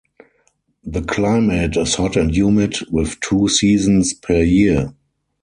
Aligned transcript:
The 0.83 1.03
climate 1.03 1.77
is 1.77 1.93
hot 1.93 2.15
and 2.15 2.33
humid 2.35 2.73
with 2.89 3.19
two 3.19 3.47
seasons 3.47 4.15
per 4.15 4.39
year. 4.41 4.95